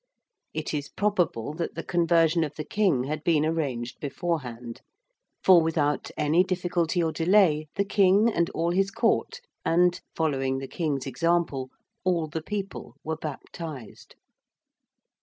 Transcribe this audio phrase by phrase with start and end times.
[0.51, 4.81] It is probable that the conversion of the King had been arranged beforehand;
[5.43, 10.67] for without any difficulty or delay the King and all his Court, and, following the
[10.67, 11.69] King's example,
[12.03, 14.15] all the people were baptised.